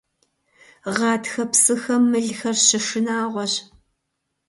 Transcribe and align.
Гъатхэ 0.95 1.43
псыхэм 1.51 2.03
мылхэр 2.11 2.57
щышынагъуэщ. 2.65 3.53